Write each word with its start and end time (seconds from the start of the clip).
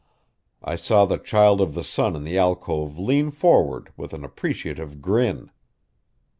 I 0.63 0.77
saw 0.77 1.05
the 1.05 1.19
Child 1.19 1.61
of 1.61 1.75
the 1.75 1.83
Sun 1.83 2.15
in 2.15 2.23
the 2.23 2.35
alcove 2.35 2.97
lean 2.97 3.29
forward 3.29 3.91
with 3.95 4.13
an 4.15 4.23
appreciative 4.25 4.99
grin. 4.99 5.51